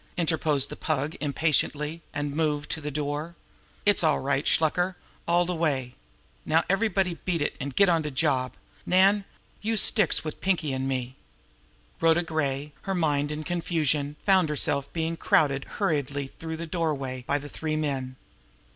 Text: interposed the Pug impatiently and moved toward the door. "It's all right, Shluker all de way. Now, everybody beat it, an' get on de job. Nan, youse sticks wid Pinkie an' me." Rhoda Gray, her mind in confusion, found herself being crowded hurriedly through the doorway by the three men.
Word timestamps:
interposed 0.17 0.69
the 0.69 0.75
Pug 0.75 1.15
impatiently 1.19 2.01
and 2.11 2.35
moved 2.35 2.71
toward 2.71 2.83
the 2.83 2.89
door. 2.89 3.35
"It's 3.85 4.03
all 4.03 4.17
right, 4.17 4.47
Shluker 4.47 4.95
all 5.27 5.45
de 5.45 5.53
way. 5.53 5.93
Now, 6.43 6.63
everybody 6.67 7.19
beat 7.23 7.39
it, 7.39 7.55
an' 7.61 7.69
get 7.69 7.87
on 7.87 8.01
de 8.01 8.09
job. 8.09 8.55
Nan, 8.83 9.25
youse 9.61 9.79
sticks 9.83 10.23
wid 10.23 10.41
Pinkie 10.41 10.73
an' 10.73 10.87
me." 10.87 11.17
Rhoda 11.99 12.23
Gray, 12.23 12.71
her 12.81 12.95
mind 12.95 13.31
in 13.31 13.43
confusion, 13.43 14.15
found 14.25 14.49
herself 14.49 14.91
being 14.91 15.17
crowded 15.17 15.65
hurriedly 15.77 16.25
through 16.25 16.57
the 16.57 16.65
doorway 16.65 17.23
by 17.27 17.37
the 17.37 17.47
three 17.47 17.75
men. 17.75 18.15